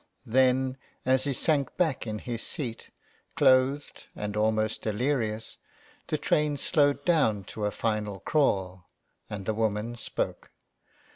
Then 0.25 0.77
as 1.05 1.25
he 1.25 1.33
sank 1.33 1.77
back 1.77 2.07
in 2.07 2.17
his 2.17 2.41
seat, 2.41 2.89
clothed 3.35 4.05
and 4.15 4.35
almost 4.35 4.81
delirious, 4.81 5.57
the 6.07 6.17
train 6.17 6.57
slowed 6.57 7.05
down 7.05 7.43
to 7.53 7.65
a 7.65 7.69
final 7.71 8.19
crawl, 8.19 8.89
and 9.29 9.45
the 9.45 9.53
woman 9.53 9.95
spoke. 9.95 10.49